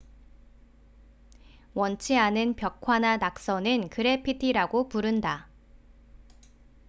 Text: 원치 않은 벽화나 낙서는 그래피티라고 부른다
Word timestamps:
원치 1.75 2.17
않은 2.17 2.55
벽화나 2.55 3.17
낙서는 3.17 3.89
그래피티라고 3.89 4.89
부른다 4.89 5.47